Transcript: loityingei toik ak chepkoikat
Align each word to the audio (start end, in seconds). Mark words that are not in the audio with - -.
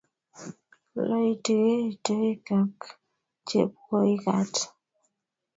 loityingei 1.07 1.91
toik 2.05 2.45
ak 2.59 2.77
chepkoikat 3.47 4.53